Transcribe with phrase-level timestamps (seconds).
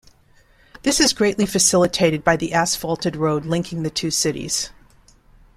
[0.81, 4.71] This is greatly facilitated by the asphalted road linking the two cities.